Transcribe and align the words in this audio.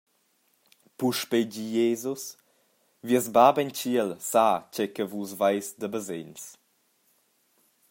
Puspei 0.97 1.43
di 1.51 1.65
Jesus: 1.75 2.23
«Vies 3.07 3.25
Bab 3.35 3.55
en 3.61 3.71
tschiel 3.75 4.09
sa 4.31 4.47
tgei 4.73 4.91
che 4.95 5.03
Vus 5.11 5.31
veis 5.39 5.67
da 5.79 5.87
basegns. 5.93 6.43